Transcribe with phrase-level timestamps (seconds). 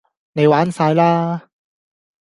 [0.33, 1.43] 你玩曬啦